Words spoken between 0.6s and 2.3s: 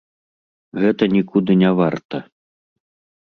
Гэта нікуды не варта.